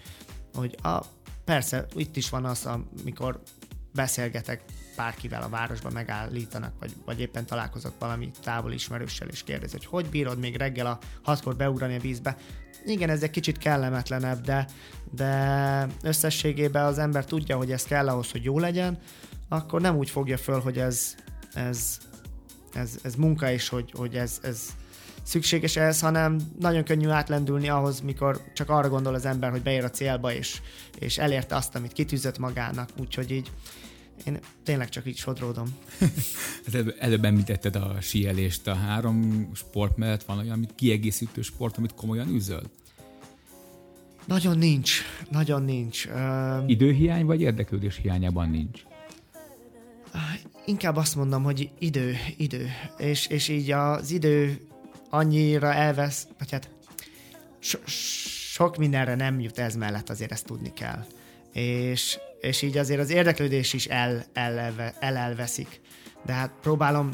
[0.53, 1.05] hogy a,
[1.45, 2.65] persze itt is van az,
[3.01, 3.41] amikor
[3.93, 4.63] beszélgetek
[4.95, 10.09] bárkivel a városban megállítanak, vagy, vagy éppen találkozok valami távol ismerőssel, és kérdez, hogy hogy
[10.09, 12.37] bírod még reggel a hatkor beugrani a vízbe.
[12.85, 14.67] Igen, ez egy kicsit kellemetlenebb, de,
[15.11, 18.97] de összességében az ember tudja, hogy ez kell ahhoz, hogy jó legyen,
[19.49, 21.15] akkor nem úgy fogja föl, hogy ez,
[21.53, 21.97] ez,
[22.73, 24.69] ez, ez munka, és hogy, hogy ez, ez,
[25.25, 29.83] szükséges ez, hanem nagyon könnyű átlendülni ahhoz, mikor csak arra gondol az ember, hogy beér
[29.83, 30.61] a célba, és,
[30.99, 33.51] és elérte azt, amit kitűzött magának, úgyhogy így
[34.23, 35.65] én tényleg csak így sodródom.
[36.71, 41.93] előbb, előbb említetted a síelést, a három sport mellett van olyan amit kiegészítő sport, amit
[41.93, 42.63] komolyan üzöl?
[44.25, 46.07] Nagyon nincs, nagyon nincs.
[46.65, 48.81] Időhiány vagy érdeklődés hiányában nincs?
[50.65, 52.69] Inkább azt mondom, hogy idő, idő.
[52.97, 54.67] És, és így az idő
[55.15, 56.69] annyira elvesz, vagy hát
[57.59, 57.77] so,
[58.53, 61.05] sok mindenre nem jut ez mellett, azért ezt tudni kell.
[61.53, 65.81] És, és így azért az érdeklődés is el, el, elelveszik.
[66.25, 67.09] De hát próbálom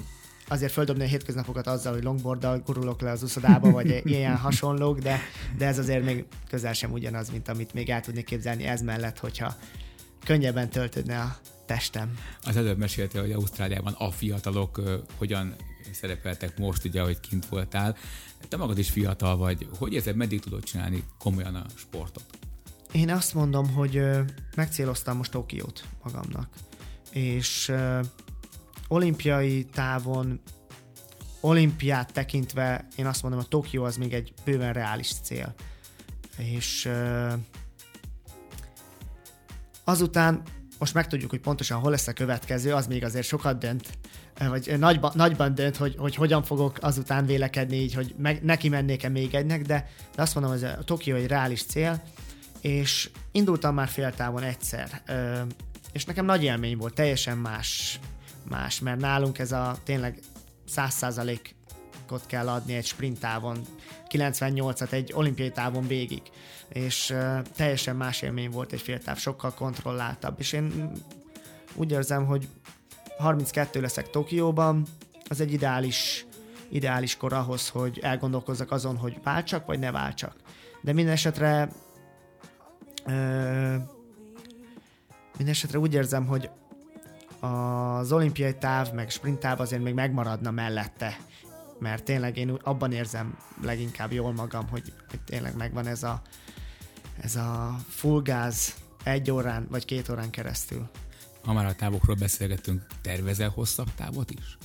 [0.48, 5.20] azért földobni a hétköznapokat azzal, hogy longboarddal gurulok le az uszodába, vagy ilyen hasonlók, de,
[5.58, 9.20] de ez azért még közel sem ugyanaz, mint amit még el tudnék képzelni ez mellett,
[9.20, 9.56] hogyha
[10.26, 12.18] könnyebben töltődne a testem.
[12.44, 15.56] Az előbb mesélte, hogy Ausztráliában a fiatalok uh, hogyan
[15.92, 17.98] szerepeltek most, ugye, hogy kint voltál.
[18.48, 19.68] Te magad is fiatal vagy.
[19.78, 22.24] Hogy érzed, meddig tudod csinálni komolyan a sportot?
[22.92, 24.02] Én azt mondom, hogy
[24.56, 26.50] megcéloztam most Tokiót magamnak.
[27.12, 27.72] És
[28.88, 30.40] olimpiai távon
[31.42, 35.54] olimpiát tekintve én azt mondom, hogy Tokió az még egy bőven reális cél.
[36.38, 36.90] És
[39.84, 40.42] azután
[40.80, 43.98] most megtudjuk, hogy pontosan hol lesz a következő, az még azért sokat dönt,
[44.50, 49.10] vagy nagyba, nagyban dönt, hogy, hogy hogyan fogok azután vélekedni, így, hogy meg, neki mennék-e
[49.10, 52.04] még egynek, de, de azt mondom, hogy a Tokió egy reális cél,
[52.62, 55.02] és indultam már féltávon egyszer,
[55.92, 58.00] és nekem nagy élmény volt, teljesen más,
[58.50, 60.20] más, mert nálunk ez a tényleg
[60.76, 61.40] 100%
[62.10, 63.60] ot kell adni egy sprint távon,
[64.10, 66.22] 98-at egy olimpiai távon végig,
[66.70, 67.16] és
[67.56, 70.92] teljesen más élmény volt egy féltáv, sokkal kontrolláltabb, és én
[71.76, 72.48] úgy érzem, hogy
[73.22, 74.86] 32 leszek Tokióban,
[75.30, 76.26] az egy ideális,
[76.70, 80.36] ideális kor ahhoz, hogy elgondolkozzak azon, hogy váltsak, vagy ne váltsak.
[80.82, 81.70] De minden esetre
[83.06, 83.76] uh,
[85.38, 86.50] minden esetre úgy érzem, hogy
[87.40, 91.18] az olimpiai táv, meg sprint táv azért még megmaradna mellette
[91.82, 96.22] mert tényleg én abban érzem leginkább jól magam, hogy, hogy tényleg megvan ez a,
[97.22, 100.90] ez a full gáz egy órán vagy két órán keresztül.
[101.44, 104.58] Ha már a távokról beszélgettünk, tervezel hosszabb távot is?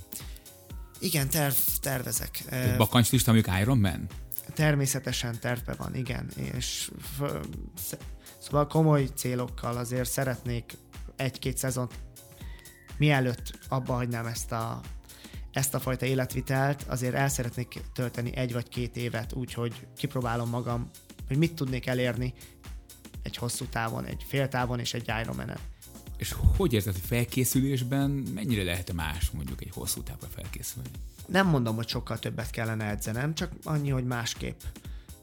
[0.99, 2.45] Igen, terv, tervezek.
[2.77, 4.07] Bakancslista, mondjuk Iron Man?
[4.55, 6.91] Természetesen tervbe van, igen, és
[8.39, 10.77] szóval komoly célokkal azért szeretnék
[11.17, 11.95] egy-két szezont
[12.97, 14.81] mielőtt abba hagynám ezt a
[15.53, 20.91] ezt a fajta életvitelt azért el szeretnék tölteni egy vagy két évet, úgyhogy kipróbálom magam,
[21.29, 22.35] hogy mit tudnék elérni
[23.23, 25.59] egy hosszú távon, egy fél távon és egy Ironman-en.
[26.17, 30.89] És hogy érzed, hogy felkészülésben mennyire lehet más mondjuk egy hosszú távra felkészülni?
[31.27, 34.61] Nem mondom, hogy sokkal többet kellene edzenem, csak annyi, hogy másképp.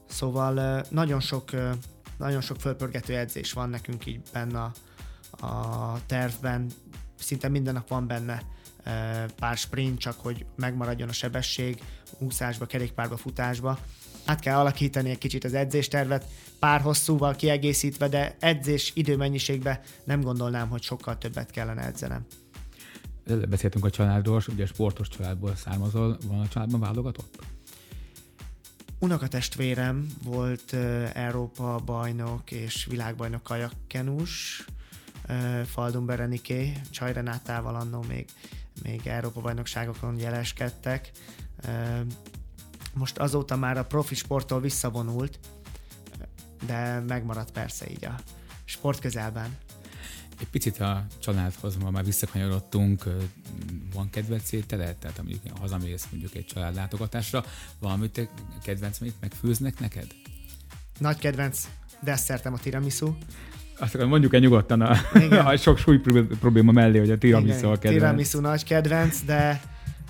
[0.08, 1.50] Szóval nagyon sok,
[2.18, 4.72] nagyon sok fölpörgető edzés van nekünk így benne a,
[5.46, 6.66] a tervben,
[7.18, 8.42] szinte minden nap van benne
[9.36, 11.82] pár sprint, csak hogy megmaradjon a sebesség,
[12.18, 13.78] úszásba, kerékpárba, futásba.
[14.24, 16.24] Át kell alakítani egy kicsit az edzéstervet,
[16.64, 22.26] pár hosszúval kiegészítve, de edzés időmennyiségbe nem gondolnám, hogy sokkal többet kellene edzenem.
[23.48, 27.38] Beszéltünk a családról, ugye sportos családból származol, van a családban válogatott?
[28.98, 30.72] Unokatestvérem volt
[31.12, 34.64] Európa bajnok és világbajnok kajakkenus,
[35.64, 38.26] Faldun Bereniké, Csaj Renátával annó még,
[38.82, 41.10] még Európa-bajnokságokon jeleskedtek.
[42.94, 45.38] Most azóta már a profi sporttól visszavonult,
[46.66, 48.14] de megmaradt persze így a
[48.64, 49.56] sportközelben.
[50.40, 53.04] Egy picit a családhoz ma már visszakanyarodtunk,
[53.94, 54.96] van kedvenc ételed?
[54.96, 57.44] Tehát mondjuk hazamész mondjuk egy családlátogatásra,
[57.78, 58.28] valamit
[58.62, 60.06] kedvenc, amit megfőznek neked?
[60.98, 61.68] Nagy kedvenc
[62.00, 63.14] desszertem a tiramisu.
[63.78, 64.96] Azt akarom, mondjuk el nyugodtan a,
[65.50, 65.98] a sok súly
[66.40, 67.94] probléma mellé, hogy a tiramisu Igen, a kedvenc.
[67.94, 69.62] Tiramisu nagy kedvenc, de,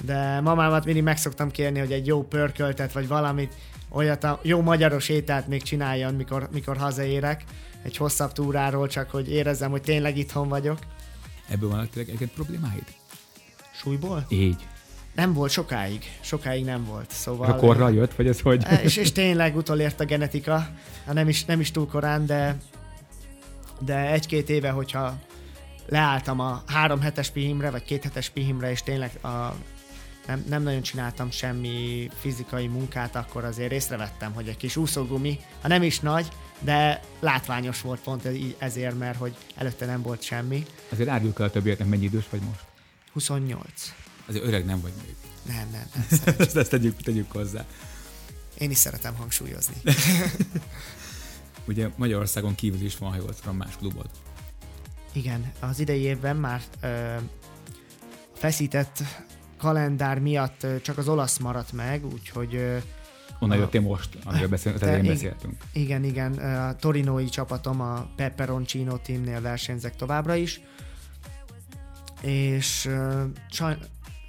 [0.04, 3.54] de mamámat mindig megszoktam kérni, hogy egy jó pörköltet, vagy valamit,
[3.94, 7.44] olyat a jó magyaros ételt még csináljon, mikor, mikor hazaérek
[7.82, 10.78] egy hosszabb túráról, csak hogy érezzem, hogy tényleg itthon vagyok.
[11.48, 12.84] Ebből van egy problémáid?
[13.74, 14.26] Súlyból?
[14.28, 14.66] Így.
[15.14, 17.10] Nem volt sokáig, sokáig nem volt.
[17.10, 18.66] Szóval, a korra jött, vagy ez hogy?
[18.82, 20.68] És, és tényleg utolért a genetika,
[21.12, 22.56] nem is, nem is túl korán, de,
[23.78, 25.18] de egy-két éve, hogyha
[25.88, 29.54] leálltam a három hetes pihimre, vagy két hetes pihimre, és tényleg a,
[30.26, 35.68] nem, nem nagyon csináltam semmi fizikai munkát, akkor azért észrevettem, hogy egy kis úszógumi, ha
[35.68, 36.28] nem is nagy,
[36.60, 40.66] de látványos volt pont ezért, mert hogy előtte nem volt semmi.
[40.88, 42.64] Azért áruljuk el a többieknek, mennyi idős vagy most?
[43.12, 43.94] 28.
[44.26, 45.14] Azért öreg nem vagy még.
[45.54, 46.34] Nem, nem, nem.
[46.38, 47.64] ezt, ezt tegyük, tegyük hozzá.
[48.58, 49.74] Én is szeretem hangsúlyozni.
[51.68, 54.10] Ugye Magyarországon kívül is van, ha jól tudom, más klubod.
[55.12, 57.16] Igen, az idei évben már ö,
[58.34, 59.02] feszített
[59.58, 62.82] kalendár miatt csak az olasz maradt meg, úgyhogy
[63.38, 65.54] Onnan jöttél most, amiről beszél, te igen, beszéltünk.
[65.72, 66.32] Igen, igen.
[66.32, 70.60] A torinói csapatom a Pepperoncino teamnél versenyzek továbbra is.
[72.20, 72.88] És
[73.50, 73.76] saj,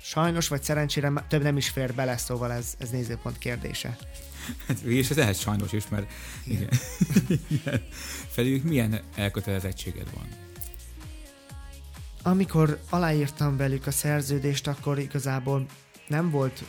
[0.02, 3.98] sajnos, vagy szerencsére több nem is fér bele, szóval ez, ez nézőpont kérdése.
[4.68, 6.12] Hát, és ez lehet sajnos is, mert
[6.44, 6.70] igen.
[7.48, 7.82] igen.
[8.36, 10.45] Felül milyen elkötelezettséged van?
[12.28, 15.66] Amikor aláírtam velük a szerződést, akkor igazából
[16.08, 16.64] nem volt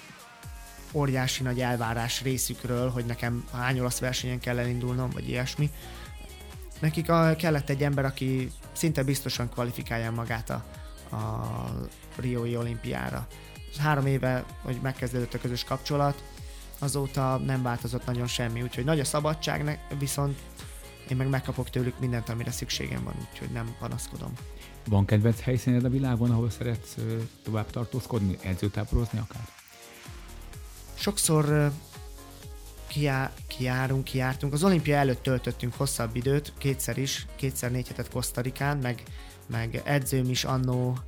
[0.92, 5.70] óriási nagy elvárás részükről, hogy nekem hány olasz versenyen kell elindulnom, vagy ilyesmi.
[6.80, 10.64] Nekik a, kellett egy ember, aki szinte biztosan kvalifikálja magát a,
[11.16, 11.44] a
[12.16, 13.26] Rioi olimpiára.
[13.78, 16.22] Három éve, hogy megkezdődött a közös kapcsolat,
[16.78, 20.38] azóta nem változott nagyon semmi, úgyhogy nagy a szabadság, viszont
[21.10, 24.32] én meg megkapok tőlük mindent, amire szükségem van, úgyhogy nem panaszkodom.
[24.86, 26.96] Van kedvenc helyszíned a világon, ahol szeretsz
[27.42, 29.54] tovább tartózkodni, edzőtáborozni akár?
[30.98, 31.72] sokszor
[32.86, 34.52] kiá, kiárunk, kiártunk.
[34.52, 39.02] Az olimpia előtt töltöttünk hosszabb időt, kétszer is, kétszer négy hetet Kosztarikán, meg,
[39.46, 40.98] meg edzőm is annó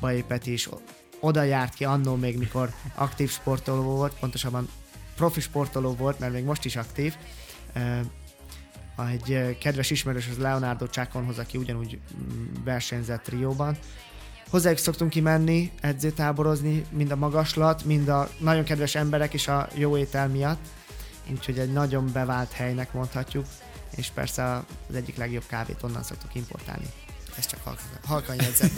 [0.00, 0.68] Bajépet is
[1.20, 4.68] oda járt ki annó még, mikor aktív sportoló volt, pontosabban
[5.14, 7.16] profi sportoló volt, mert még most is aktív.
[8.96, 13.76] E, egy kedves ismerős az Leonardo Csákonhoz, aki ugyanúgy mm, versenyzett Rióban,
[14.50, 19.96] hozzájuk szoktunk kimenni, edzőtáborozni, mind a magaslat, mind a nagyon kedves emberek is a jó
[19.96, 20.66] étel miatt.
[21.30, 23.46] Úgyhogy egy nagyon bevált helynek mondhatjuk,
[23.96, 26.86] és persze az egyik legjobb kávét onnan szoktuk importálni.
[27.38, 28.70] Ez csak halkan jegyzem.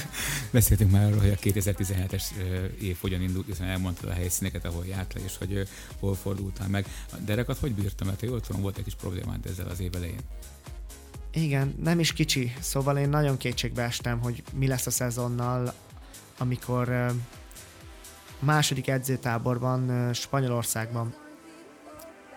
[0.50, 2.22] Beszéltünk már arról, hogy a 2017-es
[2.80, 5.68] év hogyan indult, hiszen elmondtad a helyszíneket, ahol jártál, és hogy
[5.98, 6.86] hol fordultál meg.
[7.12, 10.20] A derekat hogy bírtam, mert jól tudom, volt egy kis problémád ezzel az év elején.
[11.32, 15.74] Igen, nem is kicsi, szóval én nagyon kétségbe estem, hogy mi lesz a szezonnal,
[16.38, 17.14] amikor
[18.38, 21.14] második edzőtáborban Spanyolországban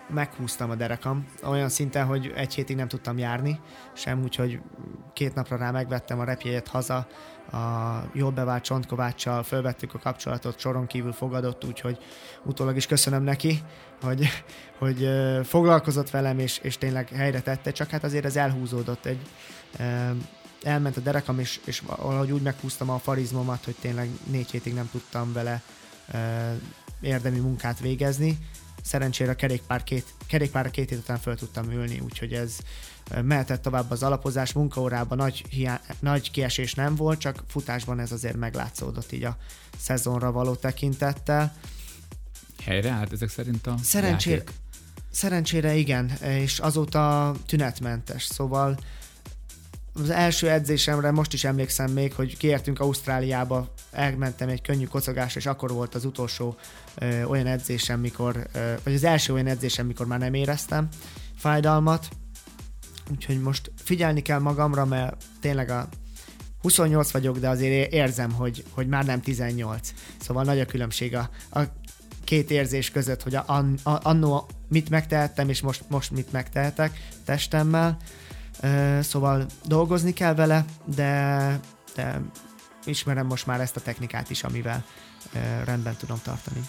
[0.08, 3.60] meghúztam a derekam, olyan szinten, hogy egy hétig nem tudtam járni,
[3.94, 4.60] sem úgy, hogy
[5.12, 7.06] két napra rá megvettem a repjegyet haza,
[7.52, 11.98] a jól bevált Csontkováccsal fölvettük a kapcsolatot, soron kívül fogadott, úgyhogy
[12.44, 13.62] utólag is köszönöm neki,
[14.02, 14.28] hogy,
[14.78, 15.08] hogy
[15.44, 19.06] foglalkozott velem, és, és tényleg helyre tette, csak hát azért ez elhúzódott.
[19.06, 19.20] Egy
[20.62, 24.88] elment a derekam, és, és valahogy úgy meghúztam a farizmomat, hogy tényleg négy hétig nem
[24.90, 25.62] tudtam vele
[27.00, 28.38] érdemi munkát végezni.
[28.82, 32.56] Szerencsére a kerékpár két, kerékpárra két hét után föl tudtam ülni, úgyhogy ez
[33.22, 38.36] mehetett tovább az alapozás, munkaórában nagy, hiá- nagy kiesés nem volt, csak futásban ez azért
[38.36, 39.36] meglátszódott így a
[39.78, 41.54] szezonra való tekintettel.
[42.66, 44.54] állt ezek szerint a Szerencsére, játék?
[45.10, 48.78] szerencsére igen, és azóta tünetmentes, szóval
[49.92, 55.46] az első edzésemre most is emlékszem még, hogy kiértünk Ausztráliába, elmentem egy könnyű kocogásra, és
[55.46, 56.56] akkor volt az utolsó
[56.94, 60.88] ö, olyan edzésem, mikor, ö, vagy az első olyan edzésem, mikor már nem éreztem
[61.36, 62.08] fájdalmat,
[63.10, 65.88] úgyhogy most figyelni kell magamra, mert tényleg a
[66.60, 69.92] 28 vagyok, de azért érzem, hogy, hogy már nem 18.
[70.20, 71.60] Szóval nagy a különbség a, a
[72.24, 77.96] két érzés között, hogy a, a, annó mit megtehettem, és most, most mit megtehetek testemmel.
[79.00, 81.60] Szóval dolgozni kell vele, de,
[81.94, 82.20] de
[82.84, 84.84] ismerem most már ezt a technikát is, amivel
[85.64, 86.60] rendben tudom tartani.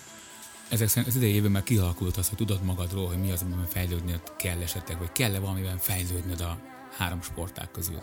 [0.69, 4.21] Ezek szerint az idejében már kialakult az, hogy tudod magadról, hogy mi az, amiben fejlődnöd
[4.37, 6.57] kell esetleg, vagy kell-e valamiben fejlődnöd a
[6.97, 8.01] három sporták közül?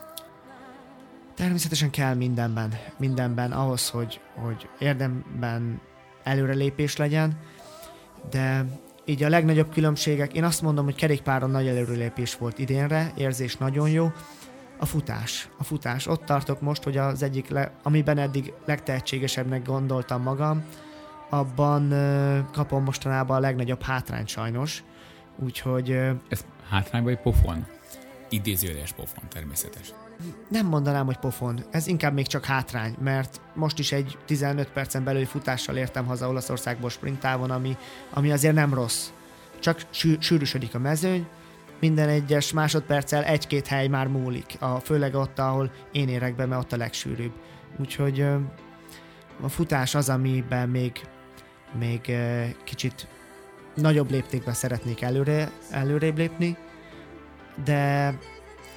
[1.34, 5.80] Természetesen kell mindenben, mindenben ahhoz, hogy, hogy érdemben
[6.22, 7.38] előrelépés legyen,
[8.30, 8.64] de
[9.10, 13.90] így a legnagyobb különbségek, én azt mondom, hogy kerékpáron nagy előrelépés volt idénre, érzés nagyon
[13.90, 14.12] jó,
[14.78, 15.48] a futás.
[15.58, 16.06] A futás.
[16.06, 20.64] Ott tartok most, hogy az egyik, le, amiben eddig legtehetségesebbnek gondoltam magam,
[21.30, 24.84] abban ö, kapom mostanában a legnagyobb hátrányt sajnos.
[25.38, 25.90] Úgyhogy...
[25.90, 27.66] Ö, Ez hátrány vagy pofon?
[28.28, 29.92] Idézőjeles pofon természetes.
[30.48, 31.64] Nem mondanám, hogy pofon.
[31.70, 36.28] Ez inkább még csak hátrány, mert most is egy 15 percen belül futással értem haza
[36.28, 37.76] Olaszországból sprintávon, ami,
[38.10, 39.08] ami azért nem rossz.
[39.58, 41.26] Csak sű, sűrűsödik a mezőny,
[41.80, 46.62] minden egyes másodperccel egy-két hely már múlik, a, főleg ott, ahol én érek be, mert
[46.62, 47.32] ott a legsűrűbb.
[47.78, 48.20] Úgyhogy
[49.40, 50.92] a futás az, amiben még,
[51.78, 52.12] még
[52.64, 53.06] kicsit
[53.74, 56.56] nagyobb léptékben szeretnék előre, előrébb lépni,
[57.64, 58.14] de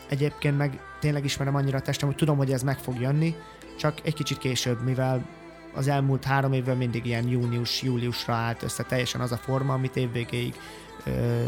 [0.10, 3.36] egyébként meg tényleg ismerem annyira a testem, hogy tudom, hogy ez meg fog jönni,
[3.80, 5.26] csak egy kicsit később, mivel
[5.74, 10.56] az elmúlt három évben mindig ilyen június-júliusra állt össze teljesen az a forma, amit évvégéig
[11.06, 11.44] ö,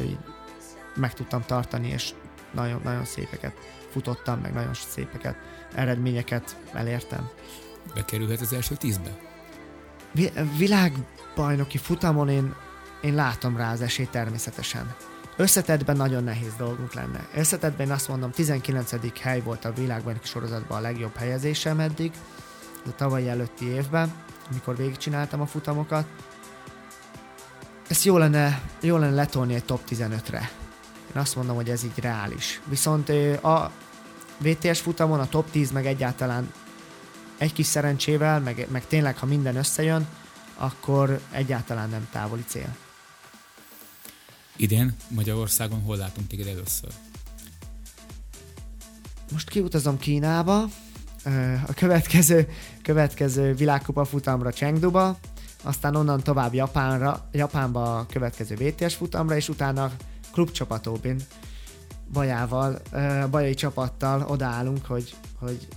[0.96, 2.10] meg tudtam tartani, és
[2.52, 3.54] nagyon, nagyon szépeket
[3.90, 5.36] futottam, meg nagyon szépeket,
[5.74, 7.30] eredményeket elértem.
[7.94, 9.18] Bekerülhet az első tízbe?
[10.12, 12.56] Vi- világbajnoki futamon én,
[13.02, 14.96] én látom rá az esélyt természetesen.
[15.38, 17.28] Összetettben nagyon nehéz dolgunk lenne.
[17.36, 19.20] Összetettben én azt mondom, 19.
[19.22, 22.12] hely volt a világbajnoki sorozatban a legjobb helyezésem eddig,
[22.86, 24.14] a tavalyi előtti évben,
[24.52, 26.06] amikor végigcsináltam a futamokat.
[27.88, 30.52] Ezt jó lenne, jó lenne letolni egy top 15-re.
[31.16, 32.62] Én azt mondom, hogy ez így reális.
[32.66, 33.10] Viszont
[33.44, 33.72] a
[34.38, 36.52] VTS futamon a top 10 meg egyáltalán
[37.38, 40.08] egy kis szerencsével, meg, meg tényleg, ha minden összejön,
[40.58, 42.76] akkor egyáltalán nem távoli cél.
[44.56, 46.90] Idén Magyarországon hol látunk téged először?
[49.32, 50.66] Most kiutazom Kínába,
[51.68, 52.48] a következő,
[52.82, 55.18] következő világkupa futamra Chengduba,
[55.64, 59.92] aztán onnan tovább Japánra, Japánba a következő VTS futamra, és utána
[60.32, 61.22] klubcsapatóbin
[62.14, 62.82] Bajával,
[63.30, 65.68] Bajai csapattal odaállunk, hogy, hogy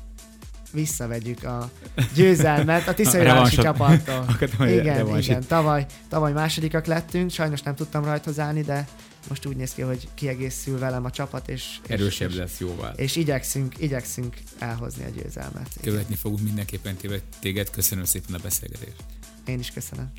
[0.73, 1.71] visszavegyük a
[2.15, 4.27] győzelmet a Tiszaivárosi csapattól.
[4.79, 5.45] igen, igen.
[5.47, 8.89] Tavaly, tavaly másodikak lettünk, sajnos nem tudtam rajta állni, de
[9.29, 11.79] most úgy néz ki, hogy kiegészül velem a csapat, és...
[11.87, 12.93] Erősebb és, lesz jóval.
[12.97, 15.69] És igyekszünk, igyekszünk elhozni a győzelmet.
[15.83, 16.19] Követni igen.
[16.19, 16.97] fogunk mindenképpen
[17.41, 17.71] téged.
[17.71, 18.97] Köszönöm szépen a beszélgetést.
[19.47, 20.13] Én is köszönöm.